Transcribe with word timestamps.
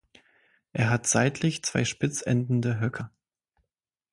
Er 0.73 0.89
hat 0.89 1.05
seitlich 1.05 1.61
zwei 1.61 1.85
spitz 1.85 2.23
endende 2.25 2.79
Höcker. 2.79 3.11